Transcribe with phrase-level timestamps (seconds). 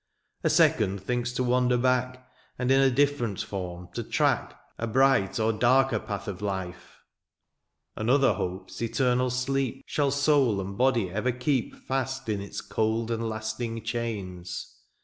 [0.43, 5.39] "A second thinks to wander back," And in a different form to track" A bright
[5.39, 7.01] or darker path of life."
[7.95, 13.11] Another hopes eternal sleep *^ Shall soul and body ever keep" Fast in its cold
[13.11, 14.75] and lasting chains.